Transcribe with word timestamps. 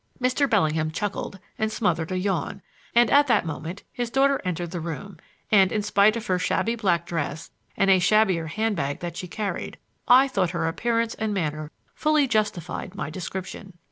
Mr. 0.19 0.49
Bellingham 0.49 0.89
chuckled 0.89 1.37
and 1.59 1.71
smothered 1.71 2.11
a 2.11 2.17
yawn, 2.17 2.63
and 2.95 3.11
at 3.11 3.27
that 3.27 3.45
moment 3.45 3.83
his 3.91 4.09
daughter 4.09 4.41
entered 4.43 4.71
the 4.71 4.79
room; 4.79 5.17
and, 5.51 5.71
in 5.71 5.83
spite 5.83 6.15
of 6.15 6.25
her 6.25 6.39
shabby 6.39 6.73
black 6.75 7.05
dress 7.05 7.51
and 7.77 7.91
a 7.91 7.99
shabbier 7.99 8.47
handbag 8.47 8.99
that 9.01 9.15
she 9.15 9.27
carried, 9.27 9.77
I 10.07 10.27
thought 10.27 10.49
her 10.57 10.65
appearance 10.67 11.13
and 11.13 11.35
manner 11.35 11.69
fully 11.93 12.25
justified 12.27 12.95
my 12.95 13.11
description. 13.11 13.73